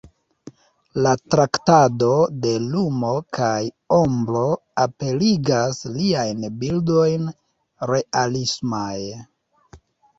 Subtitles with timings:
[1.07, 2.09] La traktado
[2.45, 3.53] de lumo kaj
[3.99, 4.43] ombro
[4.89, 7.33] aperigas liajn bildojn
[7.95, 8.93] realismaj.